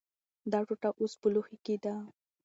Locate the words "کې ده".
1.65-1.95